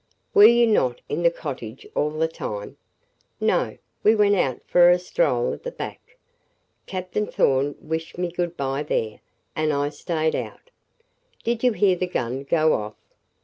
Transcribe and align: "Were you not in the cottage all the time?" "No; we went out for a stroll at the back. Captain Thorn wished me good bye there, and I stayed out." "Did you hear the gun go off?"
"Were 0.33 0.45
you 0.47 0.65
not 0.65 0.99
in 1.09 1.21
the 1.21 1.29
cottage 1.29 1.85
all 1.93 2.09
the 2.09 2.27
time?" 2.27 2.75
"No; 3.39 3.77
we 4.01 4.15
went 4.15 4.33
out 4.33 4.61
for 4.65 4.89
a 4.89 4.97
stroll 4.97 5.53
at 5.53 5.61
the 5.61 5.69
back. 5.69 6.17
Captain 6.87 7.27
Thorn 7.27 7.75
wished 7.79 8.17
me 8.17 8.31
good 8.31 8.57
bye 8.57 8.81
there, 8.81 9.19
and 9.55 9.71
I 9.71 9.89
stayed 9.89 10.35
out." 10.35 10.71
"Did 11.43 11.63
you 11.63 11.73
hear 11.73 11.95
the 11.95 12.07
gun 12.07 12.41
go 12.45 12.73
off?" 12.73 12.95